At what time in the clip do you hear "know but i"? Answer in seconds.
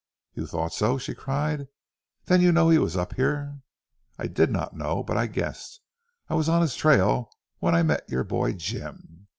4.75-5.27